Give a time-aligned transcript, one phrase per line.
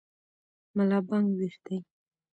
[0.75, 1.77] ملا بانګ ویښ دی.